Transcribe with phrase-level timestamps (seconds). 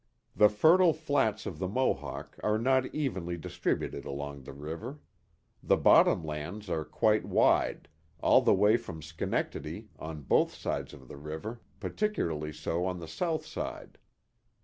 [0.35, 4.97] The fertile flats of the Mohawk are not evenly distributed along the river.
[5.61, 7.87] The bottom lands are quite wide,
[8.19, 12.97] all the way from Schenectady, on both sides of the river, par ticularly so on
[12.97, 13.99] the south side.